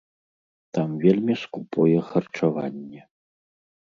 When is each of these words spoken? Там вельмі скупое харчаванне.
Там 0.77 0.89
вельмі 1.03 1.35
скупое 1.41 1.99
харчаванне. 2.09 3.01